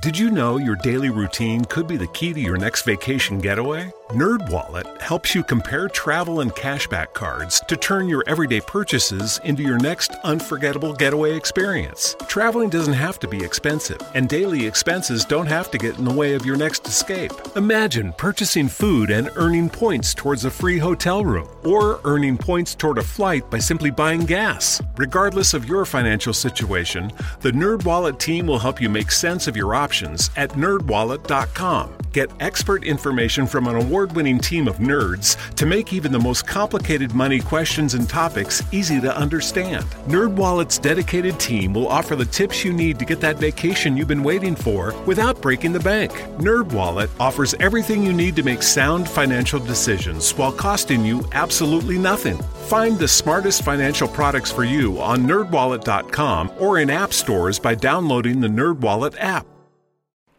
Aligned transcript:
Did 0.00 0.18
you 0.18 0.30
know 0.30 0.56
your 0.56 0.76
daily 0.76 1.10
routine 1.10 1.64
could 1.66 1.86
be 1.86 1.98
the 1.98 2.06
key 2.08 2.32
to 2.32 2.40
your 2.40 2.56
next 2.56 2.82
vacation 2.82 3.38
getaway? 3.38 3.92
NerdWallet 4.08 5.00
helps 5.00 5.34
you 5.34 5.42
compare 5.42 5.88
travel 5.88 6.40
and 6.40 6.50
cashback 6.52 7.14
cards 7.14 7.60
to 7.68 7.76
turn 7.76 8.08
your 8.08 8.24
everyday 8.26 8.60
purchases 8.60 9.40
into 9.44 9.62
your 9.62 9.78
next 9.78 10.12
unforgettable 10.24 10.92
getaway 10.92 11.34
experience. 11.34 12.14
Traveling 12.26 12.68
doesn't 12.68 12.92
have 12.92 13.18
to 13.20 13.28
be 13.28 13.42
expensive, 13.42 13.98
and 14.14 14.28
daily 14.28 14.66
expenses 14.66 15.24
don't 15.24 15.46
have 15.46 15.70
to 15.70 15.78
get 15.78 15.98
in 15.98 16.04
the 16.04 16.12
way 16.12 16.34
of 16.34 16.44
your 16.44 16.56
next 16.56 16.86
escape. 16.86 17.32
Imagine 17.56 18.12
purchasing 18.14 18.68
food 18.68 19.10
and 19.10 19.30
earning 19.36 19.70
points 19.70 20.14
towards 20.14 20.44
a 20.44 20.50
free 20.50 20.78
hotel 20.78 21.24
room, 21.24 21.48
or 21.64 22.00
earning 22.04 22.36
points 22.36 22.74
toward 22.74 22.98
a 22.98 23.02
flight 23.02 23.48
by 23.50 23.58
simply 23.58 23.90
buying 23.90 24.26
gas. 24.26 24.82
Regardless 24.96 25.54
of 25.54 25.66
your 25.66 25.86
financial 25.86 26.34
situation, 26.34 27.10
the 27.40 27.52
NerdWallet 27.52 28.18
team 28.18 28.46
will 28.46 28.58
help 28.58 28.80
you 28.80 28.90
make 28.90 29.10
sense 29.10 29.46
of 29.46 29.56
your 29.56 29.74
options 29.82 30.30
at 30.36 30.50
nerdwallet.com. 30.50 32.02
Get 32.12 32.30
expert 32.40 32.84
information 32.84 33.46
from 33.46 33.66
an 33.66 33.76
award 33.76 34.14
winning 34.14 34.38
team 34.38 34.68
of 34.68 34.76
nerds 34.76 35.36
to 35.54 35.64
make 35.64 35.92
even 35.92 36.12
the 36.12 36.18
most 36.18 36.46
complicated 36.46 37.14
money 37.14 37.40
questions 37.40 37.94
and 37.94 38.08
topics 38.08 38.62
easy 38.70 39.00
to 39.00 39.16
understand. 39.16 39.84
NerdWallet's 40.06 40.78
dedicated 40.78 41.40
team 41.40 41.72
will 41.72 41.88
offer 41.88 42.14
the 42.14 42.26
tips 42.26 42.64
you 42.64 42.72
need 42.72 42.98
to 42.98 43.06
get 43.06 43.20
that 43.20 43.38
vacation 43.38 43.96
you've 43.96 44.08
been 44.08 44.22
waiting 44.22 44.54
for 44.54 44.94
without 45.06 45.40
breaking 45.40 45.72
the 45.72 45.80
bank. 45.80 46.12
NerdWallet 46.38 47.08
offers 47.18 47.54
everything 47.54 48.02
you 48.02 48.12
need 48.12 48.36
to 48.36 48.42
make 48.42 48.62
sound 48.62 49.08
financial 49.08 49.58
decisions 49.58 50.32
while 50.36 50.52
costing 50.52 51.04
you 51.04 51.26
absolutely 51.32 51.98
nothing. 51.98 52.36
Find 52.68 52.98
the 52.98 53.08
smartest 53.08 53.64
financial 53.64 54.08
products 54.08 54.52
for 54.52 54.64
you 54.64 55.00
on 55.00 55.20
nerdwallet.com 55.20 56.52
or 56.58 56.78
in 56.78 56.90
app 56.90 57.14
stores 57.14 57.58
by 57.58 57.74
downloading 57.74 58.40
the 58.40 58.48
NerdWallet 58.48 59.16
app. 59.18 59.46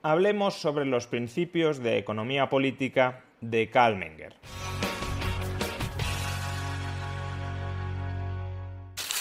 Hablemos 0.06 0.56
sobre 0.56 0.84
los 0.84 1.08
principios 1.08 1.80
de 1.80 1.98
economía 1.98 2.50
política 2.50 3.24
de 3.40 3.70
Karl 3.70 3.96
Menger. 3.96 4.36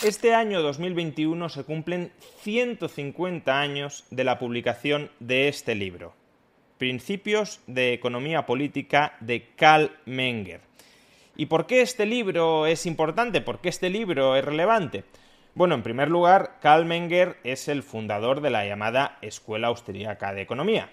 Este 0.03 0.35
año 0.35 0.61
2021 0.61 1.49
se 1.51 1.63
cumplen 1.63 2.11
150 2.41 3.61
años 3.61 4.05
de 4.11 4.25
la 4.25 4.41
publicación 4.41 5.13
de 5.21 5.47
este 5.47 5.77
libro, 5.77 6.15
Principios 6.79 7.61
de 7.69 7.93
Economía 7.93 8.45
Política 8.45 9.17
de 9.21 9.51
Karl 9.55 9.93
Menger. 10.05 10.63
¿Y 11.37 11.47
por 11.47 11.67
qué 11.67 11.83
este 11.83 12.07
libro 12.07 12.67
es 12.67 12.87
importante? 12.87 13.41
¿Por 13.41 13.61
qué 13.61 13.69
este 13.69 13.89
libro 13.89 14.35
es 14.35 14.45
relevante? 14.45 15.05
Bueno, 15.55 15.75
en 15.75 15.83
primer 15.83 16.09
lugar, 16.09 16.57
Karl 16.63 16.87
Menger 16.87 17.37
es 17.45 17.69
el 17.69 17.83
fundador 17.83 18.41
de 18.41 18.49
la 18.49 18.65
llamada 18.65 19.19
Escuela 19.21 19.69
Austríaca 19.69 20.33
de 20.33 20.41
Economía, 20.41 20.89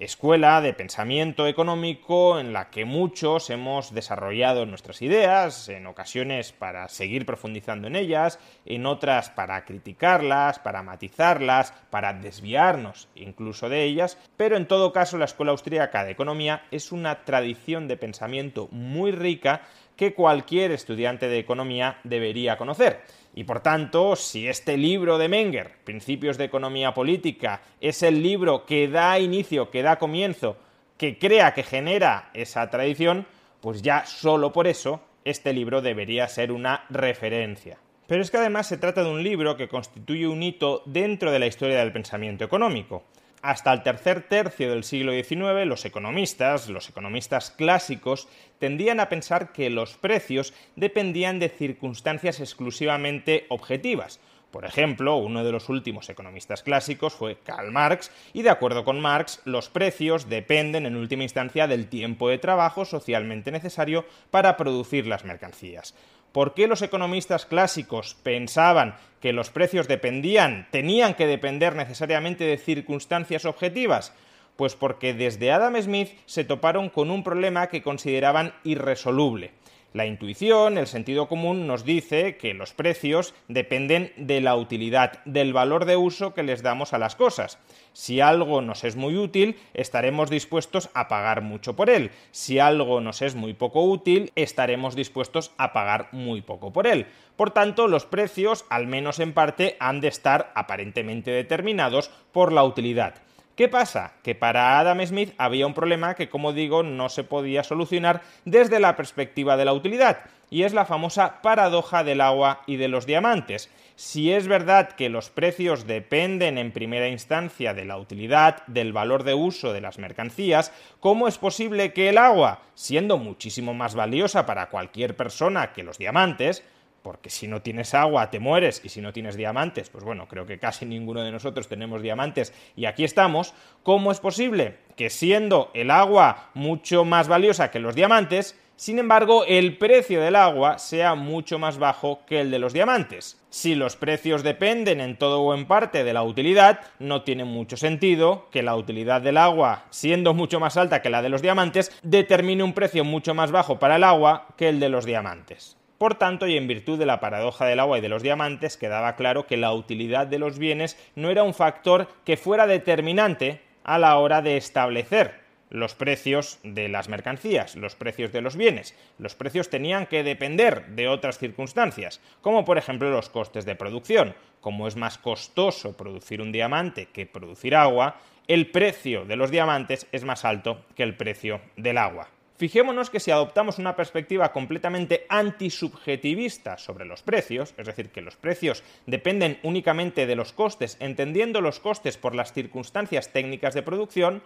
escuela 0.00 0.60
de 0.60 0.72
pensamiento 0.72 1.46
económico 1.46 2.40
en 2.40 2.52
la 2.52 2.70
que 2.70 2.84
muchos 2.84 3.50
hemos 3.50 3.94
desarrollado 3.94 4.66
nuestras 4.66 5.00
ideas, 5.00 5.68
en 5.68 5.86
ocasiones 5.86 6.50
para 6.50 6.88
seguir 6.88 7.24
profundizando 7.24 7.86
en 7.86 7.94
ellas, 7.94 8.40
en 8.66 8.84
otras 8.84 9.30
para 9.30 9.64
criticarlas, 9.64 10.58
para 10.58 10.82
matizarlas, 10.82 11.72
para 11.90 12.14
desviarnos 12.14 13.06
incluso 13.14 13.68
de 13.68 13.84
ellas, 13.84 14.18
pero 14.36 14.56
en 14.56 14.66
todo 14.66 14.92
caso 14.92 15.18
la 15.18 15.26
Escuela 15.26 15.52
Austríaca 15.52 16.02
de 16.02 16.10
Economía 16.10 16.64
es 16.72 16.90
una 16.90 17.24
tradición 17.24 17.86
de 17.86 17.96
pensamiento 17.96 18.66
muy 18.72 19.12
rica 19.12 19.62
que 19.96 20.14
cualquier 20.14 20.72
estudiante 20.72 21.28
de 21.28 21.38
economía 21.38 22.00
debería 22.02 22.56
conocer. 22.56 23.02
Y 23.34 23.44
por 23.44 23.60
tanto, 23.60 24.14
si 24.14 24.46
este 24.46 24.76
libro 24.76 25.18
de 25.18 25.28
Menger, 25.28 25.72
Principios 25.84 26.38
de 26.38 26.44
Economía 26.44 26.94
Política, 26.94 27.62
es 27.80 28.02
el 28.04 28.22
libro 28.22 28.64
que 28.64 28.86
da 28.86 29.18
inicio, 29.18 29.70
que 29.70 29.82
da 29.82 29.98
comienzo, 29.98 30.56
que 30.96 31.18
crea, 31.18 31.52
que 31.52 31.64
genera 31.64 32.30
esa 32.32 32.70
tradición, 32.70 33.26
pues 33.60 33.82
ya 33.82 34.06
solo 34.06 34.52
por 34.52 34.68
eso 34.68 35.00
este 35.24 35.52
libro 35.52 35.82
debería 35.82 36.28
ser 36.28 36.52
una 36.52 36.84
referencia. 36.90 37.78
Pero 38.06 38.22
es 38.22 38.30
que 38.30 38.36
además 38.36 38.68
se 38.68 38.76
trata 38.76 39.02
de 39.02 39.10
un 39.10 39.22
libro 39.22 39.56
que 39.56 39.68
constituye 39.68 40.28
un 40.28 40.42
hito 40.42 40.82
dentro 40.84 41.32
de 41.32 41.38
la 41.38 41.46
historia 41.46 41.78
del 41.78 41.92
pensamiento 41.92 42.44
económico 42.44 43.04
hasta 43.44 43.74
el 43.74 43.82
tercer 43.82 44.22
tercio 44.22 44.70
del 44.70 44.84
siglo 44.84 45.12
XIX, 45.12 45.66
los 45.66 45.84
economistas, 45.84 46.70
los 46.70 46.88
economistas 46.88 47.50
clásicos, 47.50 48.26
tendían 48.58 49.00
a 49.00 49.10
pensar 49.10 49.52
que 49.52 49.68
los 49.68 49.98
precios 49.98 50.54
dependían 50.76 51.38
de 51.38 51.50
circunstancias 51.50 52.40
exclusivamente 52.40 53.44
objetivas. 53.50 54.18
Por 54.50 54.64
ejemplo, 54.64 55.16
uno 55.16 55.44
de 55.44 55.52
los 55.52 55.68
últimos 55.68 56.08
economistas 56.08 56.62
clásicos 56.62 57.12
fue 57.12 57.36
Karl 57.44 57.70
Marx, 57.70 58.10
y 58.32 58.40
de 58.40 58.48
acuerdo 58.48 58.82
con 58.82 58.98
Marx, 58.98 59.42
los 59.44 59.68
precios 59.68 60.30
dependen 60.30 60.86
en 60.86 60.96
última 60.96 61.24
instancia 61.24 61.66
del 61.66 61.88
tiempo 61.88 62.30
de 62.30 62.38
trabajo 62.38 62.86
socialmente 62.86 63.50
necesario 63.50 64.06
para 64.30 64.56
producir 64.56 65.06
las 65.06 65.26
mercancías. 65.26 65.94
¿Por 66.34 66.52
qué 66.52 66.66
los 66.66 66.82
economistas 66.82 67.46
clásicos 67.46 68.16
pensaban 68.24 68.96
que 69.20 69.32
los 69.32 69.50
precios 69.50 69.86
dependían, 69.86 70.66
tenían 70.72 71.14
que 71.14 71.28
depender 71.28 71.76
necesariamente 71.76 72.42
de 72.42 72.58
circunstancias 72.58 73.44
objetivas? 73.44 74.12
Pues 74.56 74.74
porque 74.74 75.14
desde 75.14 75.52
Adam 75.52 75.80
Smith 75.80 76.10
se 76.26 76.42
toparon 76.42 76.90
con 76.90 77.12
un 77.12 77.22
problema 77.22 77.68
que 77.68 77.84
consideraban 77.84 78.52
irresoluble. 78.64 79.52
La 79.94 80.06
intuición, 80.06 80.76
el 80.76 80.88
sentido 80.88 81.28
común 81.28 81.68
nos 81.68 81.84
dice 81.84 82.36
que 82.36 82.52
los 82.52 82.72
precios 82.72 83.32
dependen 83.46 84.12
de 84.16 84.40
la 84.40 84.56
utilidad, 84.56 85.22
del 85.24 85.52
valor 85.52 85.84
de 85.84 85.96
uso 85.96 86.34
que 86.34 86.42
les 86.42 86.62
damos 86.62 86.92
a 86.92 86.98
las 86.98 87.14
cosas. 87.14 87.60
Si 87.92 88.20
algo 88.20 88.60
nos 88.60 88.82
es 88.82 88.96
muy 88.96 89.16
útil, 89.16 89.56
estaremos 89.72 90.30
dispuestos 90.30 90.90
a 90.94 91.06
pagar 91.06 91.42
mucho 91.42 91.76
por 91.76 91.90
él. 91.90 92.10
Si 92.32 92.58
algo 92.58 93.00
nos 93.00 93.22
es 93.22 93.36
muy 93.36 93.54
poco 93.54 93.84
útil, 93.84 94.32
estaremos 94.34 94.96
dispuestos 94.96 95.52
a 95.58 95.72
pagar 95.72 96.08
muy 96.10 96.42
poco 96.42 96.72
por 96.72 96.88
él. 96.88 97.06
Por 97.36 97.52
tanto, 97.52 97.86
los 97.86 98.04
precios, 98.04 98.64
al 98.70 98.88
menos 98.88 99.20
en 99.20 99.32
parte, 99.32 99.76
han 99.78 100.00
de 100.00 100.08
estar 100.08 100.50
aparentemente 100.56 101.30
determinados 101.30 102.10
por 102.32 102.52
la 102.52 102.64
utilidad. 102.64 103.22
¿Qué 103.56 103.68
pasa? 103.68 104.14
Que 104.24 104.34
para 104.34 104.80
Adam 104.80 105.00
Smith 105.06 105.32
había 105.38 105.68
un 105.68 105.74
problema 105.74 106.14
que, 106.14 106.28
como 106.28 106.52
digo, 106.52 106.82
no 106.82 107.08
se 107.08 107.22
podía 107.22 107.62
solucionar 107.62 108.22
desde 108.44 108.80
la 108.80 108.96
perspectiva 108.96 109.56
de 109.56 109.64
la 109.64 109.72
utilidad, 109.72 110.22
y 110.50 110.64
es 110.64 110.74
la 110.74 110.84
famosa 110.84 111.40
paradoja 111.40 112.02
del 112.02 112.20
agua 112.20 112.62
y 112.66 112.76
de 112.76 112.88
los 112.88 113.06
diamantes. 113.06 113.70
Si 113.94 114.32
es 114.32 114.48
verdad 114.48 114.90
que 114.90 115.08
los 115.08 115.30
precios 115.30 115.86
dependen 115.86 116.58
en 116.58 116.72
primera 116.72 117.08
instancia 117.08 117.74
de 117.74 117.84
la 117.84 117.96
utilidad, 117.96 118.66
del 118.66 118.92
valor 118.92 119.22
de 119.22 119.34
uso 119.34 119.72
de 119.72 119.80
las 119.80 119.98
mercancías, 119.98 120.72
¿cómo 120.98 121.28
es 121.28 121.38
posible 121.38 121.92
que 121.92 122.08
el 122.08 122.18
agua, 122.18 122.62
siendo 122.74 123.18
muchísimo 123.18 123.72
más 123.72 123.94
valiosa 123.94 124.46
para 124.46 124.68
cualquier 124.68 125.16
persona 125.16 125.72
que 125.72 125.84
los 125.84 125.98
diamantes, 125.98 126.64
porque 127.04 127.28
si 127.28 127.46
no 127.46 127.60
tienes 127.60 127.92
agua 127.92 128.30
te 128.30 128.40
mueres 128.40 128.80
y 128.82 128.88
si 128.88 129.02
no 129.02 129.12
tienes 129.12 129.36
diamantes, 129.36 129.90
pues 129.90 130.02
bueno, 130.04 130.26
creo 130.26 130.46
que 130.46 130.58
casi 130.58 130.86
ninguno 130.86 131.22
de 131.22 131.30
nosotros 131.30 131.68
tenemos 131.68 132.00
diamantes 132.00 132.54
y 132.74 132.86
aquí 132.86 133.04
estamos, 133.04 133.52
¿cómo 133.82 134.10
es 134.10 134.20
posible 134.20 134.78
que 134.96 135.10
siendo 135.10 135.70
el 135.74 135.90
agua 135.90 136.48
mucho 136.54 137.04
más 137.04 137.28
valiosa 137.28 137.70
que 137.70 137.78
los 137.78 137.94
diamantes, 137.94 138.58
sin 138.76 138.98
embargo, 138.98 139.44
el 139.46 139.76
precio 139.76 140.20
del 140.20 140.34
agua 140.34 140.78
sea 140.78 141.14
mucho 141.14 141.58
más 141.58 141.78
bajo 141.78 142.24
que 142.26 142.40
el 142.40 142.50
de 142.50 142.58
los 142.58 142.72
diamantes. 142.72 143.38
Si 143.50 143.74
los 143.74 143.96
precios 143.96 144.42
dependen 144.42 145.00
en 145.00 145.16
todo 145.16 145.42
o 145.42 145.54
en 145.54 145.66
parte 145.66 146.02
de 146.04 146.12
la 146.12 146.24
utilidad, 146.24 146.80
no 146.98 147.22
tiene 147.22 147.44
mucho 147.44 147.76
sentido 147.76 148.48
que 148.50 148.62
la 148.64 148.74
utilidad 148.74 149.20
del 149.20 149.36
agua, 149.36 149.84
siendo 149.90 150.34
mucho 150.34 150.58
más 150.58 150.76
alta 150.76 151.02
que 151.02 151.10
la 151.10 151.22
de 151.22 151.28
los 151.28 151.42
diamantes, 151.42 151.92
determine 152.02 152.64
un 152.64 152.72
precio 152.72 153.04
mucho 153.04 153.34
más 153.34 153.52
bajo 153.52 153.78
para 153.78 153.96
el 153.96 154.04
agua 154.04 154.48
que 154.56 154.70
el 154.70 154.80
de 154.80 154.88
los 154.88 155.04
diamantes. 155.04 155.76
Por 155.98 156.16
tanto, 156.16 156.46
y 156.46 156.56
en 156.56 156.66
virtud 156.66 156.98
de 156.98 157.06
la 157.06 157.20
paradoja 157.20 157.66
del 157.66 157.80
agua 157.80 157.98
y 157.98 158.00
de 158.00 158.08
los 158.08 158.22
diamantes, 158.22 158.76
quedaba 158.76 159.16
claro 159.16 159.46
que 159.46 159.56
la 159.56 159.72
utilidad 159.72 160.26
de 160.26 160.38
los 160.38 160.58
bienes 160.58 160.98
no 161.14 161.30
era 161.30 161.42
un 161.44 161.54
factor 161.54 162.08
que 162.24 162.36
fuera 162.36 162.66
determinante 162.66 163.60
a 163.84 163.98
la 163.98 164.18
hora 164.18 164.42
de 164.42 164.56
establecer 164.56 165.44
los 165.70 165.94
precios 165.94 166.60
de 166.62 166.88
las 166.88 167.08
mercancías, 167.08 167.74
los 167.74 167.96
precios 167.96 168.32
de 168.32 168.40
los 168.40 168.56
bienes. 168.56 168.94
Los 169.18 169.34
precios 169.34 169.70
tenían 169.70 170.06
que 170.06 170.22
depender 170.22 170.86
de 170.88 171.08
otras 171.08 171.38
circunstancias, 171.38 172.20
como 172.42 172.64
por 172.64 172.78
ejemplo 172.78 173.10
los 173.10 173.28
costes 173.28 173.64
de 173.64 173.74
producción. 173.74 174.34
Como 174.60 174.86
es 174.86 174.96
más 174.96 175.18
costoso 175.18 175.96
producir 175.96 176.40
un 176.40 176.52
diamante 176.52 177.08
que 177.12 177.26
producir 177.26 177.74
agua, 177.74 178.16
el 178.46 178.70
precio 178.70 179.24
de 179.24 179.36
los 179.36 179.50
diamantes 179.50 180.06
es 180.12 180.24
más 180.24 180.44
alto 180.44 180.84
que 180.94 181.02
el 181.02 181.16
precio 181.16 181.60
del 181.76 181.98
agua. 181.98 182.28
Fijémonos 182.56 183.10
que 183.10 183.18
si 183.18 183.32
adoptamos 183.32 183.78
una 183.78 183.96
perspectiva 183.96 184.52
completamente 184.52 185.26
antisubjetivista 185.28 186.78
sobre 186.78 187.04
los 187.04 187.22
precios, 187.22 187.74
es 187.76 187.86
decir, 187.86 188.10
que 188.10 188.20
los 188.20 188.36
precios 188.36 188.84
dependen 189.06 189.58
únicamente 189.64 190.26
de 190.26 190.36
los 190.36 190.52
costes, 190.52 190.96
entendiendo 191.00 191.60
los 191.60 191.80
costes 191.80 192.16
por 192.16 192.34
las 192.34 192.52
circunstancias 192.52 193.32
técnicas 193.32 193.74
de 193.74 193.82
producción, 193.82 194.42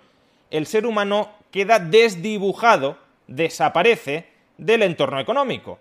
el 0.51 0.67
ser 0.67 0.87
humano 0.87 1.31
queda 1.51 1.79
desdibujado, 1.79 2.97
desaparece 3.27 4.27
del 4.57 4.83
entorno 4.83 5.21
económico. 5.21 5.79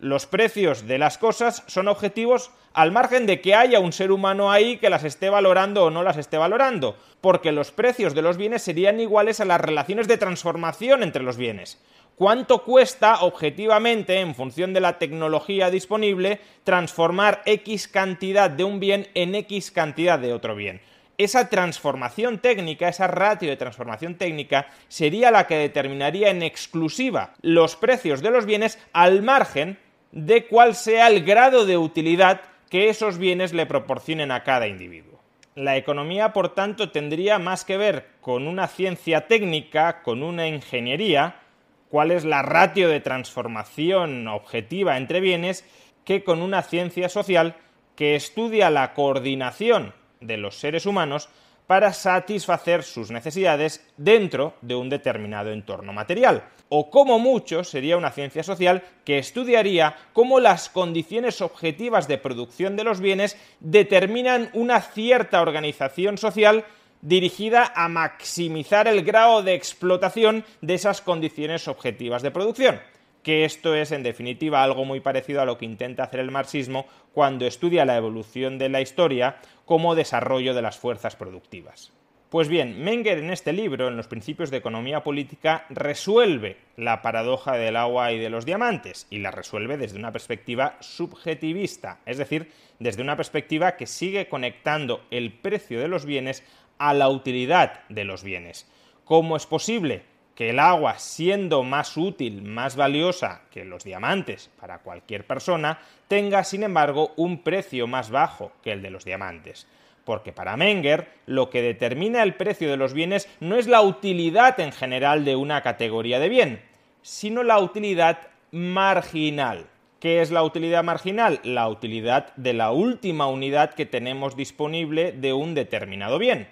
Los 0.00 0.26
precios 0.26 0.86
de 0.86 0.96
las 0.96 1.18
cosas 1.18 1.64
son 1.66 1.88
objetivos 1.88 2.52
al 2.72 2.92
margen 2.92 3.26
de 3.26 3.40
que 3.40 3.56
haya 3.56 3.80
un 3.80 3.92
ser 3.92 4.12
humano 4.12 4.52
ahí 4.52 4.76
que 4.76 4.90
las 4.90 5.02
esté 5.02 5.28
valorando 5.28 5.82
o 5.82 5.90
no 5.90 6.04
las 6.04 6.16
esté 6.16 6.38
valorando, 6.38 6.96
porque 7.20 7.50
los 7.50 7.72
precios 7.72 8.14
de 8.14 8.22
los 8.22 8.36
bienes 8.36 8.62
serían 8.62 9.00
iguales 9.00 9.40
a 9.40 9.44
las 9.44 9.60
relaciones 9.60 10.06
de 10.06 10.16
transformación 10.16 11.02
entre 11.02 11.24
los 11.24 11.36
bienes. 11.36 11.82
¿Cuánto 12.14 12.62
cuesta 12.62 13.22
objetivamente, 13.22 14.20
en 14.20 14.36
función 14.36 14.72
de 14.72 14.80
la 14.80 14.98
tecnología 14.98 15.68
disponible, 15.68 16.38
transformar 16.62 17.42
X 17.44 17.88
cantidad 17.88 18.50
de 18.50 18.62
un 18.62 18.78
bien 18.78 19.08
en 19.14 19.34
X 19.34 19.72
cantidad 19.72 20.18
de 20.20 20.32
otro 20.32 20.54
bien? 20.54 20.80
esa 21.18 21.48
transformación 21.48 22.38
técnica, 22.38 22.88
esa 22.88 23.08
ratio 23.08 23.50
de 23.50 23.56
transformación 23.56 24.14
técnica, 24.14 24.68
sería 24.86 25.32
la 25.32 25.48
que 25.48 25.56
determinaría 25.56 26.30
en 26.30 26.44
exclusiva 26.44 27.34
los 27.42 27.74
precios 27.74 28.22
de 28.22 28.30
los 28.30 28.46
bienes 28.46 28.78
al 28.92 29.22
margen 29.22 29.78
de 30.12 30.46
cuál 30.46 30.74
sea 30.74 31.08
el 31.08 31.24
grado 31.24 31.66
de 31.66 31.78
utilidad 31.78 32.42
que 32.70 32.88
esos 32.88 33.18
bienes 33.18 33.52
le 33.52 33.66
proporcionen 33.66 34.30
a 34.30 34.42
cada 34.42 34.66
individuo. 34.66 35.18
La 35.54 35.76
economía, 35.76 36.32
por 36.32 36.54
tanto, 36.54 36.90
tendría 36.90 37.38
más 37.38 37.64
que 37.64 37.76
ver 37.76 38.06
con 38.20 38.46
una 38.46 38.68
ciencia 38.68 39.26
técnica, 39.26 40.02
con 40.02 40.22
una 40.22 40.46
ingeniería, 40.46 41.40
cuál 41.88 42.10
es 42.10 42.24
la 42.24 42.42
ratio 42.42 42.88
de 42.88 43.00
transformación 43.00 44.28
objetiva 44.28 44.96
entre 44.96 45.20
bienes, 45.20 45.64
que 46.04 46.22
con 46.22 46.42
una 46.42 46.62
ciencia 46.62 47.08
social 47.08 47.56
que 47.96 48.14
estudia 48.14 48.70
la 48.70 48.94
coordinación 48.94 49.94
de 50.20 50.36
los 50.36 50.56
seres 50.56 50.86
humanos 50.86 51.28
para 51.68 51.92
satisfacer 51.92 52.82
sus 52.82 53.10
necesidades 53.10 53.86
dentro 53.98 54.54
de 54.62 54.74
un 54.74 54.88
determinado 54.88 55.52
entorno 55.52 55.92
material. 55.92 56.42
O 56.70 56.90
como 56.90 57.18
mucho 57.18 57.62
sería 57.62 57.98
una 57.98 58.10
ciencia 58.10 58.42
social 58.42 58.82
que 59.04 59.18
estudiaría 59.18 59.94
cómo 60.14 60.40
las 60.40 60.70
condiciones 60.70 61.42
objetivas 61.42 62.08
de 62.08 62.16
producción 62.16 62.74
de 62.74 62.84
los 62.84 63.00
bienes 63.00 63.36
determinan 63.60 64.48
una 64.54 64.80
cierta 64.80 65.42
organización 65.42 66.16
social 66.16 66.64
dirigida 67.02 67.70
a 67.76 67.88
maximizar 67.88 68.88
el 68.88 69.04
grado 69.04 69.42
de 69.42 69.54
explotación 69.54 70.46
de 70.62 70.74
esas 70.74 71.02
condiciones 71.02 71.68
objetivas 71.68 72.22
de 72.22 72.30
producción 72.30 72.80
que 73.28 73.44
esto 73.44 73.74
es 73.74 73.92
en 73.92 74.02
definitiva 74.02 74.62
algo 74.62 74.86
muy 74.86 75.00
parecido 75.00 75.42
a 75.42 75.44
lo 75.44 75.58
que 75.58 75.66
intenta 75.66 76.02
hacer 76.02 76.20
el 76.20 76.30
marxismo 76.30 76.86
cuando 77.12 77.44
estudia 77.44 77.84
la 77.84 77.98
evolución 77.98 78.56
de 78.56 78.70
la 78.70 78.80
historia 78.80 79.36
como 79.66 79.94
desarrollo 79.94 80.54
de 80.54 80.62
las 80.62 80.78
fuerzas 80.78 81.14
productivas. 81.14 81.92
Pues 82.30 82.48
bien, 82.48 82.82
Menger 82.82 83.18
en 83.18 83.28
este 83.28 83.52
libro, 83.52 83.88
en 83.88 83.98
los 83.98 84.08
principios 84.08 84.50
de 84.50 84.56
economía 84.56 85.04
política, 85.04 85.66
resuelve 85.68 86.56
la 86.78 87.02
paradoja 87.02 87.52
del 87.52 87.76
agua 87.76 88.12
y 88.12 88.18
de 88.18 88.30
los 88.30 88.46
diamantes, 88.46 89.06
y 89.10 89.18
la 89.18 89.30
resuelve 89.30 89.76
desde 89.76 89.98
una 89.98 90.10
perspectiva 90.10 90.78
subjetivista, 90.80 92.00
es 92.06 92.16
decir, 92.16 92.50
desde 92.78 93.02
una 93.02 93.16
perspectiva 93.18 93.76
que 93.76 93.86
sigue 93.86 94.30
conectando 94.30 95.04
el 95.10 95.34
precio 95.34 95.80
de 95.80 95.88
los 95.88 96.06
bienes 96.06 96.44
a 96.78 96.94
la 96.94 97.10
utilidad 97.10 97.86
de 97.90 98.04
los 98.04 98.22
bienes. 98.22 98.66
¿Cómo 99.04 99.36
es 99.36 99.44
posible? 99.44 100.04
Que 100.38 100.50
el 100.50 100.60
agua, 100.60 101.00
siendo 101.00 101.64
más 101.64 101.96
útil, 101.96 102.42
más 102.42 102.76
valiosa 102.76 103.40
que 103.50 103.64
los 103.64 103.82
diamantes 103.82 104.52
para 104.60 104.78
cualquier 104.78 105.26
persona, 105.26 105.80
tenga, 106.06 106.44
sin 106.44 106.62
embargo, 106.62 107.12
un 107.16 107.42
precio 107.42 107.88
más 107.88 108.12
bajo 108.12 108.52
que 108.62 108.70
el 108.70 108.80
de 108.80 108.90
los 108.90 109.04
diamantes. 109.04 109.66
Porque 110.04 110.32
para 110.32 110.56
Menger, 110.56 111.08
lo 111.26 111.50
que 111.50 111.60
determina 111.60 112.22
el 112.22 112.36
precio 112.36 112.70
de 112.70 112.76
los 112.76 112.92
bienes 112.92 113.28
no 113.40 113.56
es 113.56 113.66
la 113.66 113.82
utilidad 113.82 114.60
en 114.60 114.70
general 114.70 115.24
de 115.24 115.34
una 115.34 115.62
categoría 115.62 116.20
de 116.20 116.28
bien, 116.28 116.62
sino 117.02 117.42
la 117.42 117.58
utilidad 117.58 118.28
marginal. 118.52 119.66
¿Qué 119.98 120.20
es 120.20 120.30
la 120.30 120.44
utilidad 120.44 120.84
marginal? 120.84 121.40
La 121.42 121.68
utilidad 121.68 122.32
de 122.36 122.52
la 122.52 122.70
última 122.70 123.26
unidad 123.26 123.74
que 123.74 123.86
tenemos 123.86 124.36
disponible 124.36 125.10
de 125.10 125.32
un 125.32 125.56
determinado 125.56 126.16
bien 126.20 126.46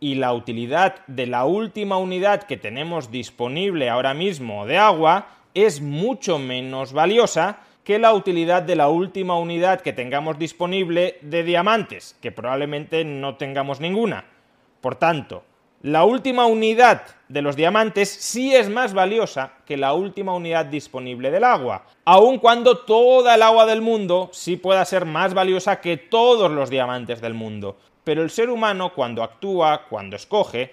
y 0.00 0.16
la 0.16 0.32
utilidad 0.32 1.06
de 1.06 1.26
la 1.26 1.44
última 1.44 1.96
unidad 1.96 2.42
que 2.42 2.56
tenemos 2.56 3.10
disponible 3.10 3.88
ahora 3.88 4.14
mismo 4.14 4.66
de 4.66 4.78
agua 4.78 5.28
es 5.54 5.80
mucho 5.80 6.38
menos 6.38 6.92
valiosa 6.92 7.60
que 7.82 7.98
la 7.98 8.12
utilidad 8.12 8.62
de 8.62 8.76
la 8.76 8.88
última 8.88 9.38
unidad 9.38 9.80
que 9.80 9.92
tengamos 9.92 10.38
disponible 10.38 11.18
de 11.22 11.44
diamantes, 11.44 12.16
que 12.20 12.32
probablemente 12.32 13.04
no 13.04 13.36
tengamos 13.36 13.80
ninguna. 13.80 14.24
Por 14.80 14.96
tanto, 14.96 15.44
la 15.82 16.04
última 16.04 16.46
unidad 16.46 17.02
de 17.28 17.42
los 17.42 17.54
diamantes 17.54 18.08
sí 18.08 18.54
es 18.54 18.68
más 18.68 18.92
valiosa 18.92 19.52
que 19.64 19.76
la 19.76 19.92
última 19.92 20.34
unidad 20.34 20.66
disponible 20.66 21.30
del 21.30 21.44
agua, 21.44 21.86
aun 22.04 22.38
cuando 22.38 22.78
toda 22.78 23.36
el 23.36 23.42
agua 23.42 23.66
del 23.66 23.82
mundo 23.82 24.30
sí 24.32 24.56
pueda 24.56 24.84
ser 24.84 25.04
más 25.04 25.32
valiosa 25.32 25.80
que 25.80 25.96
todos 25.96 26.50
los 26.50 26.70
diamantes 26.70 27.20
del 27.20 27.34
mundo. 27.34 27.76
Pero 28.06 28.22
el 28.22 28.30
ser 28.30 28.50
humano 28.50 28.92
cuando 28.94 29.24
actúa, 29.24 29.88
cuando 29.88 30.14
escoge, 30.14 30.72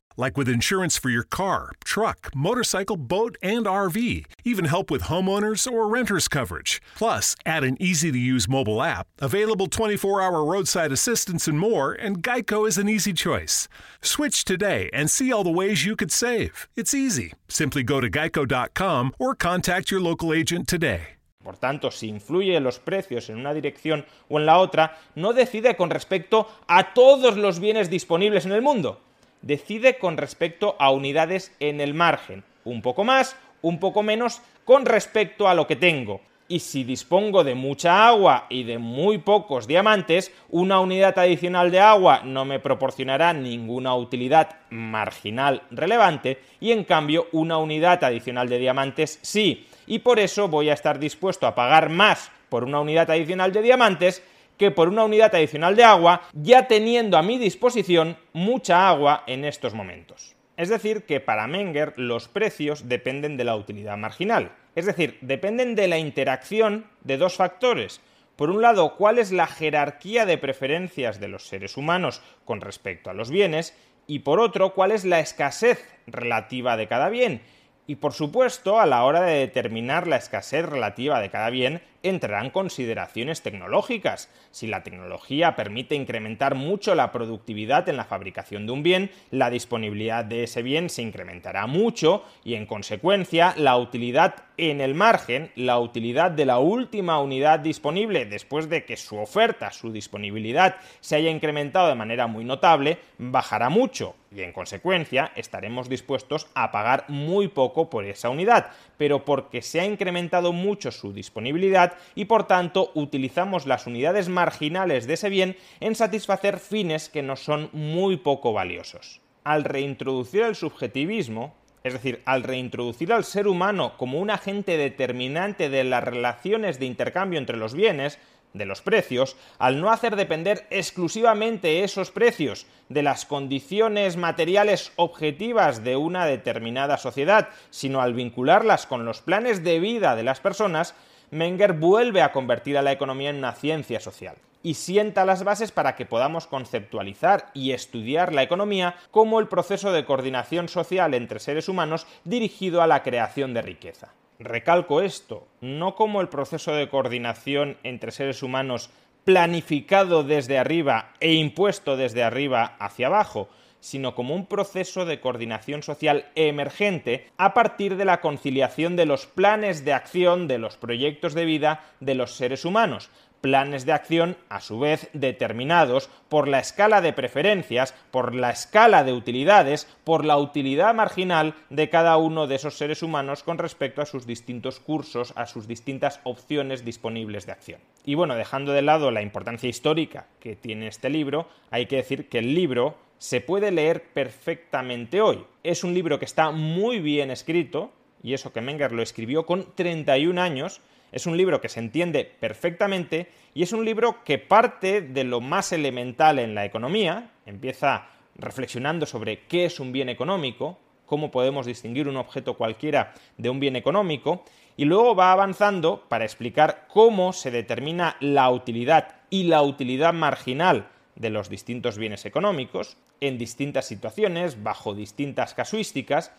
Like 0.17 0.37
with 0.37 0.49
insurance 0.49 0.97
for 0.97 1.09
your 1.09 1.23
car, 1.23 1.71
truck, 1.85 2.29
motorcycle, 2.35 2.97
boat, 2.97 3.37
and 3.41 3.65
RV. 3.65 4.25
Even 4.43 4.65
help 4.65 4.91
with 4.91 5.03
homeowners 5.03 5.71
or 5.71 5.87
renters 5.87 6.27
coverage. 6.27 6.81
Plus, 6.95 7.35
add 7.45 7.63
an 7.63 7.77
easy 7.81 8.11
to 8.11 8.17
use 8.17 8.49
mobile 8.49 8.83
app, 8.83 9.07
available 9.19 9.67
24 9.67 10.21
hour 10.21 10.43
roadside 10.43 10.91
assistance, 10.91 11.47
and 11.47 11.59
more, 11.59 11.93
and 11.93 12.21
Geico 12.21 12.67
is 12.67 12.77
an 12.77 12.89
easy 12.89 13.13
choice. 13.13 13.69
Switch 14.01 14.43
today 14.43 14.89
and 14.91 15.09
see 15.09 15.31
all 15.31 15.43
the 15.43 15.49
ways 15.49 15.85
you 15.85 15.95
could 15.95 16.11
save. 16.11 16.67
It's 16.75 16.93
easy. 16.93 17.33
Simply 17.47 17.83
go 17.83 18.01
to 18.01 18.09
geico.com 18.09 19.13
or 19.17 19.33
contact 19.33 19.91
your 19.91 20.01
local 20.01 20.33
agent 20.33 20.67
today. 20.67 21.07
Por 21.43 21.55
tanto, 21.55 21.89
si 21.89 22.07
influye 22.07 22.59
los 22.59 22.77
precios 22.77 23.29
en 23.29 23.37
una 23.37 23.53
dirección 23.53 24.05
o 24.29 24.37
en 24.37 24.45
la 24.45 24.59
otra, 24.59 24.99
no 25.15 25.33
decide 25.33 25.75
con 25.75 25.89
respecto 25.89 26.47
a 26.67 26.93
todos 26.93 27.35
los 27.35 27.59
bienes 27.59 27.89
disponibles 27.89 28.45
en 28.45 28.51
el 28.51 28.61
mundo 28.61 29.01
decide 29.41 29.97
con 29.97 30.17
respecto 30.17 30.75
a 30.79 30.91
unidades 30.91 31.55
en 31.59 31.81
el 31.81 31.93
margen, 31.93 32.43
un 32.63 32.81
poco 32.81 33.03
más, 33.03 33.35
un 33.61 33.79
poco 33.79 34.03
menos 34.03 34.41
con 34.65 34.85
respecto 34.85 35.47
a 35.47 35.53
lo 35.53 35.67
que 35.67 35.75
tengo. 35.75 36.21
Y 36.47 36.59
si 36.59 36.83
dispongo 36.83 37.45
de 37.45 37.55
mucha 37.55 38.05
agua 38.09 38.47
y 38.49 38.63
de 38.63 38.77
muy 38.77 39.19
pocos 39.19 39.67
diamantes, 39.67 40.33
una 40.49 40.81
unidad 40.81 41.17
adicional 41.17 41.71
de 41.71 41.79
agua 41.79 42.23
no 42.25 42.43
me 42.43 42.59
proporcionará 42.59 43.31
ninguna 43.31 43.95
utilidad 43.95 44.57
marginal 44.69 45.63
relevante 45.71 46.41
y 46.59 46.73
en 46.73 46.83
cambio 46.83 47.27
una 47.31 47.57
unidad 47.57 48.03
adicional 48.03 48.49
de 48.49 48.57
diamantes 48.57 49.17
sí. 49.21 49.65
Y 49.87 49.99
por 49.99 50.19
eso 50.19 50.49
voy 50.49 50.69
a 50.69 50.73
estar 50.73 50.99
dispuesto 50.99 51.47
a 51.47 51.55
pagar 51.55 51.87
más 51.87 52.31
por 52.49 52.65
una 52.65 52.81
unidad 52.81 53.09
adicional 53.09 53.53
de 53.53 53.61
diamantes 53.61 54.21
que 54.61 54.69
por 54.69 54.89
una 54.89 55.05
unidad 55.05 55.33
adicional 55.33 55.75
de 55.75 55.83
agua, 55.83 56.21
ya 56.33 56.67
teniendo 56.67 57.17
a 57.17 57.23
mi 57.23 57.39
disposición 57.39 58.15
mucha 58.31 58.87
agua 58.87 59.23
en 59.25 59.43
estos 59.43 59.73
momentos. 59.73 60.35
Es 60.55 60.69
decir, 60.69 61.07
que 61.07 61.19
para 61.19 61.47
Menger 61.47 61.97
los 61.97 62.27
precios 62.27 62.87
dependen 62.87 63.37
de 63.37 63.43
la 63.43 63.55
utilidad 63.55 63.97
marginal. 63.97 64.51
Es 64.75 64.85
decir, 64.85 65.17
dependen 65.21 65.73
de 65.73 65.87
la 65.87 65.97
interacción 65.97 66.85
de 67.03 67.17
dos 67.17 67.37
factores. 67.37 68.01
Por 68.35 68.51
un 68.51 68.61
lado, 68.61 68.97
cuál 68.97 69.17
es 69.17 69.31
la 69.31 69.47
jerarquía 69.47 70.27
de 70.27 70.37
preferencias 70.37 71.19
de 71.19 71.29
los 71.29 71.47
seres 71.47 71.75
humanos 71.75 72.21
con 72.45 72.61
respecto 72.61 73.09
a 73.09 73.15
los 73.15 73.31
bienes, 73.31 73.75
y 74.05 74.19
por 74.19 74.39
otro, 74.39 74.75
cuál 74.75 74.91
es 74.91 75.05
la 75.05 75.21
escasez 75.21 75.83
relativa 76.05 76.77
de 76.77 76.87
cada 76.87 77.09
bien. 77.09 77.41
Y 77.87 77.95
por 77.95 78.13
supuesto, 78.13 78.79
a 78.79 78.85
la 78.85 79.05
hora 79.05 79.21
de 79.21 79.39
determinar 79.39 80.05
la 80.05 80.17
escasez 80.17 80.67
relativa 80.67 81.19
de 81.19 81.31
cada 81.31 81.49
bien, 81.49 81.81
entrarán 82.03 82.49
consideraciones 82.49 83.41
tecnológicas. 83.41 84.29
Si 84.51 84.67
la 84.67 84.83
tecnología 84.83 85.55
permite 85.55 85.95
incrementar 85.95 86.55
mucho 86.55 86.95
la 86.95 87.11
productividad 87.11 87.87
en 87.89 87.97
la 87.97 88.05
fabricación 88.05 88.65
de 88.65 88.71
un 88.71 88.83
bien, 88.83 89.11
la 89.29 89.49
disponibilidad 89.49 90.25
de 90.25 90.43
ese 90.43 90.61
bien 90.61 90.89
se 90.89 91.01
incrementará 91.01 91.67
mucho 91.67 92.23
y 92.43 92.55
en 92.55 92.65
consecuencia 92.65 93.53
la 93.57 93.77
utilidad 93.77 94.35
en 94.57 94.81
el 94.81 94.93
margen, 94.93 95.51
la 95.55 95.79
utilidad 95.79 96.31
de 96.31 96.45
la 96.45 96.59
última 96.59 97.19
unidad 97.19 97.59
disponible 97.59 98.25
después 98.25 98.69
de 98.69 98.85
que 98.85 98.97
su 98.97 99.17
oferta, 99.17 99.71
su 99.71 99.91
disponibilidad 99.91 100.75
se 100.99 101.15
haya 101.15 101.31
incrementado 101.31 101.87
de 101.87 101.95
manera 101.95 102.27
muy 102.27 102.45
notable, 102.45 102.99
bajará 103.17 103.69
mucho 103.69 104.15
y 104.33 104.41
en 104.41 104.53
consecuencia 104.53 105.31
estaremos 105.35 105.89
dispuestos 105.89 106.47
a 106.53 106.71
pagar 106.71 107.05
muy 107.09 107.47
poco 107.47 107.89
por 107.89 108.05
esa 108.05 108.29
unidad, 108.29 108.71
pero 109.01 109.25
porque 109.25 109.63
se 109.63 109.81
ha 109.81 109.85
incrementado 109.87 110.53
mucho 110.53 110.91
su 110.91 111.11
disponibilidad, 111.11 111.97
y 112.13 112.25
por 112.25 112.45
tanto 112.45 112.91
utilizamos 112.93 113.65
las 113.65 113.87
unidades 113.87 114.29
marginales 114.29 115.07
de 115.07 115.15
ese 115.15 115.29
bien 115.29 115.57
en 115.79 115.95
satisfacer 115.95 116.59
fines 116.59 117.09
que 117.09 117.23
nos 117.23 117.39
son 117.39 117.71
muy 117.73 118.17
poco 118.17 118.53
valiosos. 118.53 119.19
Al 119.43 119.63
reintroducir 119.63 120.43
el 120.43 120.55
subjetivismo, 120.55 121.55
es 121.83 121.93
decir, 121.93 122.21
al 122.25 122.43
reintroducir 122.43 123.11
al 123.11 123.23
ser 123.23 123.47
humano 123.47 123.97
como 123.97 124.19
un 124.19 124.29
agente 124.29 124.77
determinante 124.77 125.71
de 125.71 125.83
las 125.83 126.03
relaciones 126.03 126.77
de 126.77 126.85
intercambio 126.85 127.39
entre 127.39 127.57
los 127.57 127.73
bienes, 127.73 128.19
de 128.53 128.65
los 128.65 128.81
precios, 128.81 129.35
al 129.59 129.81
no 129.81 129.91
hacer 129.91 130.15
depender 130.15 130.67
exclusivamente 130.69 131.83
esos 131.83 132.11
precios 132.11 132.65
de 132.89 133.03
las 133.03 133.25
condiciones 133.25 134.17
materiales 134.17 134.91
objetivas 134.95 135.83
de 135.83 135.95
una 135.95 136.25
determinada 136.25 136.97
sociedad, 136.97 137.49
sino 137.69 138.01
al 138.01 138.13
vincularlas 138.13 138.85
con 138.85 139.05
los 139.05 139.21
planes 139.21 139.63
de 139.63 139.79
vida 139.79 140.15
de 140.15 140.23
las 140.23 140.39
personas, 140.39 140.95
Menger 141.31 141.73
vuelve 141.73 142.21
a 142.21 142.33
convertir 142.33 142.77
a 142.77 142.81
la 142.81 142.91
economía 142.91 143.29
en 143.29 143.37
una 143.37 143.53
ciencia 143.53 144.01
social 144.01 144.35
y 144.63 144.75
sienta 144.75 145.25
las 145.25 145.43
bases 145.43 145.71
para 145.71 145.95
que 145.95 146.05
podamos 146.05 146.45
conceptualizar 146.45 147.47
y 147.53 147.71
estudiar 147.71 148.33
la 148.33 148.43
economía 148.43 148.95
como 149.09 149.39
el 149.39 149.47
proceso 149.47 149.91
de 149.91 150.05
coordinación 150.05 150.67
social 150.67 151.13
entre 151.13 151.39
seres 151.39 151.69
humanos 151.69 152.05
dirigido 152.25 152.81
a 152.81 152.87
la 152.87 153.01
creación 153.01 153.53
de 153.53 153.61
riqueza. 153.61 154.13
Recalco 154.43 155.01
esto, 155.01 155.47
no 155.61 155.93
como 155.93 156.19
el 156.19 156.27
proceso 156.27 156.73
de 156.73 156.89
coordinación 156.89 157.77
entre 157.83 158.11
seres 158.11 158.41
humanos 158.41 158.89
planificado 159.23 160.23
desde 160.23 160.57
arriba 160.57 161.13
e 161.19 161.33
impuesto 161.33 161.95
desde 161.95 162.23
arriba 162.23 162.75
hacia 162.79 163.05
abajo, 163.05 163.49
sino 163.81 164.15
como 164.15 164.33
un 164.33 164.47
proceso 164.47 165.05
de 165.05 165.19
coordinación 165.19 165.83
social 165.83 166.25
emergente 166.33 167.29
a 167.37 167.53
partir 167.53 167.97
de 167.97 168.05
la 168.05 168.19
conciliación 168.19 168.95
de 168.95 169.05
los 169.05 169.27
planes 169.27 169.85
de 169.85 169.93
acción 169.93 170.47
de 170.47 170.57
los 170.57 170.75
proyectos 170.75 171.35
de 171.35 171.45
vida 171.45 171.83
de 171.99 172.15
los 172.15 172.31
seres 172.33 172.65
humanos, 172.65 173.11
planes 173.41 173.85
de 173.85 173.91
acción 173.91 174.37
a 174.49 174.61
su 174.61 174.79
vez 174.79 175.09
determinados 175.13 176.09
por 176.29 176.47
la 176.47 176.59
escala 176.59 177.01
de 177.01 177.11
preferencias, 177.11 177.93
por 178.11 178.33
la 178.33 178.51
escala 178.51 179.03
de 179.03 179.13
utilidades, 179.13 179.87
por 180.03 180.23
la 180.23 180.37
utilidad 180.37 180.93
marginal 180.93 181.55
de 181.69 181.89
cada 181.89 182.17
uno 182.17 182.47
de 182.47 182.55
esos 182.55 182.77
seres 182.77 183.03
humanos 183.03 183.43
con 183.43 183.57
respecto 183.57 184.01
a 184.01 184.05
sus 184.05 184.25
distintos 184.25 184.79
cursos, 184.79 185.33
a 185.35 185.47
sus 185.47 185.67
distintas 185.67 186.19
opciones 186.23 186.85
disponibles 186.85 187.45
de 187.45 187.51
acción. 187.51 187.81
Y 188.05 188.15
bueno, 188.15 188.35
dejando 188.35 188.71
de 188.71 188.81
lado 188.81 189.11
la 189.11 189.21
importancia 189.21 189.69
histórica 189.69 190.27
que 190.39 190.55
tiene 190.55 190.87
este 190.87 191.09
libro, 191.09 191.47
hay 191.69 191.87
que 191.87 191.97
decir 191.97 192.29
que 192.29 192.39
el 192.39 192.55
libro 192.55 192.95
se 193.17 193.41
puede 193.41 193.71
leer 193.71 194.03
perfectamente 194.13 195.21
hoy. 195.21 195.45
Es 195.63 195.83
un 195.83 195.93
libro 195.93 196.17
que 196.17 196.25
está 196.25 196.51
muy 196.51 196.99
bien 196.99 197.29
escrito, 197.29 197.91
y 198.23 198.33
eso 198.33 198.51
que 198.51 198.61
Menger 198.61 198.91
lo 198.91 199.03
escribió 199.03 199.45
con 199.45 199.75
31 199.75 200.41
años, 200.41 200.81
es 201.11 201.25
un 201.25 201.37
libro 201.37 201.61
que 201.61 201.69
se 201.69 201.79
entiende 201.79 202.25
perfectamente 202.39 203.27
y 203.53 203.63
es 203.63 203.73
un 203.73 203.83
libro 203.83 204.23
que 204.23 204.37
parte 204.37 205.01
de 205.01 205.23
lo 205.23 205.41
más 205.41 205.71
elemental 205.71 206.39
en 206.39 206.55
la 206.55 206.65
economía, 206.65 207.31
empieza 207.45 208.07
reflexionando 208.35 209.05
sobre 209.05 209.45
qué 209.47 209.65
es 209.65 209.79
un 209.79 209.91
bien 209.91 210.09
económico, 210.09 210.77
cómo 211.05 211.31
podemos 211.31 211.65
distinguir 211.65 212.07
un 212.07 212.17
objeto 212.17 212.55
cualquiera 212.55 213.13
de 213.37 213.49
un 213.49 213.59
bien 213.59 213.75
económico, 213.75 214.43
y 214.77 214.85
luego 214.85 215.15
va 215.15 215.33
avanzando 215.33 216.05
para 216.07 216.23
explicar 216.23 216.85
cómo 216.87 217.33
se 217.33 217.51
determina 217.51 218.15
la 218.21 218.49
utilidad 218.49 219.17
y 219.29 219.43
la 219.43 219.61
utilidad 219.61 220.13
marginal 220.13 220.87
de 221.15 221.29
los 221.29 221.49
distintos 221.49 221.97
bienes 221.97 222.25
económicos, 222.25 222.97
en 223.19 223.37
distintas 223.37 223.85
situaciones, 223.85 224.63
bajo 224.63 224.95
distintas 224.95 225.53
casuísticas, 225.53 226.31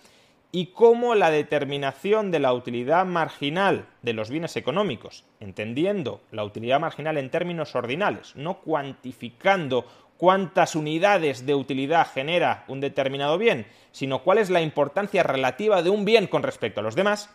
y 0.55 0.67
cómo 0.67 1.15
la 1.15 1.31
determinación 1.31 2.31
de 2.31 2.39
la 2.39 2.53
utilidad 2.53 3.07
marginal 3.07 3.87
de 4.03 4.13
los 4.13 4.29
bienes 4.29 4.55
económicos, 4.57 5.25
entendiendo 5.41 6.21
la 6.31 6.45
utilidad 6.45 6.79
marginal 6.79 7.17
en 7.17 7.31
términos 7.31 7.75
ordinales, 7.75 8.37
no 8.37 8.59
cuantificando 8.59 9.87
cuántas 10.19 10.77
unidades 10.77 11.47
de 11.47 11.55
utilidad 11.55 12.07
genera 12.07 12.65
un 12.69 12.81
determinado 12.81 13.39
bien, 13.39 13.67
sino 13.93 14.23
cuál 14.23 14.37
es 14.37 14.51
la 14.51 14.61
importancia 14.61 15.23
relativa 15.23 15.83
de 15.83 15.89
un 15.89 16.05
bien 16.05 16.27
con 16.27 16.43
respecto 16.43 16.81
a 16.81 16.83
los 16.83 16.95
demás, 16.95 17.35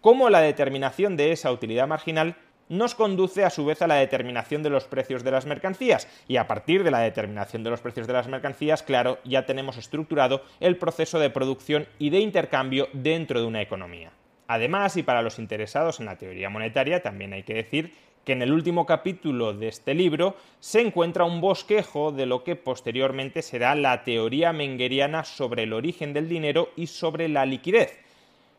cómo 0.00 0.28
la 0.28 0.40
determinación 0.40 1.16
de 1.16 1.30
esa 1.30 1.52
utilidad 1.52 1.86
marginal 1.86 2.36
nos 2.68 2.94
conduce 2.94 3.44
a 3.44 3.50
su 3.50 3.64
vez 3.64 3.82
a 3.82 3.86
la 3.86 3.96
determinación 3.96 4.62
de 4.62 4.70
los 4.70 4.84
precios 4.84 5.22
de 5.22 5.30
las 5.30 5.46
mercancías 5.46 6.08
y 6.28 6.36
a 6.36 6.46
partir 6.46 6.84
de 6.84 6.90
la 6.90 7.00
determinación 7.00 7.62
de 7.64 7.70
los 7.70 7.80
precios 7.80 8.06
de 8.06 8.12
las 8.12 8.28
mercancías, 8.28 8.82
claro, 8.82 9.18
ya 9.24 9.46
tenemos 9.46 9.76
estructurado 9.76 10.42
el 10.60 10.76
proceso 10.76 11.18
de 11.18 11.30
producción 11.30 11.86
y 11.98 12.10
de 12.10 12.20
intercambio 12.20 12.88
dentro 12.92 13.40
de 13.40 13.46
una 13.46 13.62
economía. 13.62 14.10
Además, 14.48 14.96
y 14.96 15.02
para 15.02 15.22
los 15.22 15.38
interesados 15.38 16.00
en 16.00 16.06
la 16.06 16.18
teoría 16.18 16.50
monetaria, 16.50 17.02
también 17.02 17.32
hay 17.32 17.42
que 17.42 17.54
decir 17.54 17.92
que 18.24 18.32
en 18.32 18.42
el 18.42 18.52
último 18.52 18.86
capítulo 18.86 19.52
de 19.52 19.68
este 19.68 19.94
libro 19.94 20.36
se 20.58 20.80
encuentra 20.80 21.24
un 21.24 21.40
bosquejo 21.40 22.10
de 22.10 22.26
lo 22.26 22.42
que 22.42 22.56
posteriormente 22.56 23.40
será 23.40 23.76
la 23.76 24.02
teoría 24.02 24.52
mengeriana 24.52 25.22
sobre 25.22 25.62
el 25.62 25.72
origen 25.72 26.12
del 26.12 26.28
dinero 26.28 26.70
y 26.76 26.88
sobre 26.88 27.28
la 27.28 27.46
liquidez. 27.46 28.05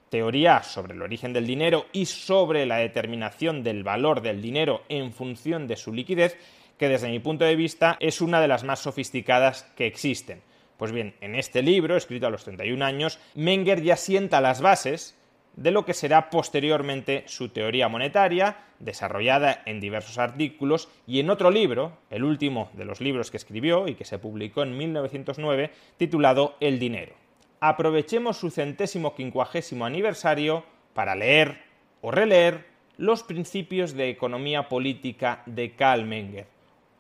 Teoría 0.10 0.64
sobre 0.64 0.94
el 0.94 1.02
origen 1.02 1.34
del 1.34 1.46
dinero 1.46 1.86
y 1.92 2.06
sobre 2.06 2.66
la 2.66 2.78
determinación 2.78 3.64
del 3.64 3.84
valor 3.84 4.22
del 4.22 4.42
dinero 4.42 4.84
en 4.88 5.12
función 5.12 5.68
de 5.68 5.76
su 5.76 5.94
liquidez, 5.94 6.38
que 6.78 6.88
desde 6.88 7.10
mi 7.10 7.20
punto 7.20 7.44
de 7.44 7.56
vista 7.56 7.98
es 8.00 8.22
una 8.22 8.40
de 8.40 8.48
las 8.48 8.64
más 8.64 8.80
sofisticadas 8.80 9.64
que 9.76 9.86
existen. 9.86 10.42
Pues 10.78 10.92
bien, 10.92 11.16
en 11.22 11.36
este 11.36 11.62
libro, 11.62 11.98
escrito 11.98 12.28
a 12.28 12.30
los 12.30 12.44
31 12.44 12.86
años, 12.86 13.20
Menger 13.36 13.82
ya 13.82 13.98
sienta 13.98 14.42
las 14.42 14.62
bases 14.62 15.18
de 15.58 15.72
lo 15.72 15.86
que 15.86 15.96
será 15.96 16.30
posteriormente 16.30 17.24
su 17.26 17.50
teoría 17.50 17.90
monetaria, 17.90 18.58
desarrollada 18.80 19.64
en 19.66 19.80
diversos 19.80 20.20
artículos, 20.20 20.88
y 21.08 21.20
en 21.20 21.32
otro 21.32 21.50
libro, 21.50 21.98
el 22.12 22.24
último 22.24 22.70
de 22.74 22.86
los 22.86 23.02
libros 23.02 23.32
que 23.32 23.38
escribió 23.38 23.88
y 23.88 23.96
que 23.96 24.06
se 24.06 24.20
publicó 24.20 24.62
en 24.62 24.78
1909, 24.78 25.72
titulado 25.98 26.56
El 26.60 26.78
dinero. 26.78 27.16
Aprovechemos 27.60 28.38
su 28.38 28.52
centésimo 28.52 29.16
quincuagésimo 29.16 29.86
aniversario 29.86 30.64
para 30.94 31.16
leer 31.16 31.64
o 32.02 32.12
releer 32.12 32.68
los 32.98 33.24
principios 33.24 33.94
de 33.94 34.10
economía 34.10 34.70
política 34.70 35.42
de 35.48 35.76
Karl 35.76 36.06
Menger, 36.06 36.48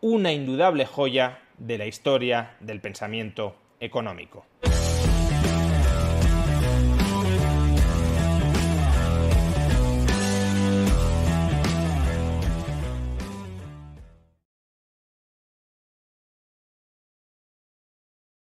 una 0.01 0.31
indudable 0.31 0.85
joya 0.85 1.41
de 1.57 1.77
la 1.77 1.85
historia 1.85 2.55
del 2.59 2.81
pensamiento 2.81 3.55
económico. 3.79 4.45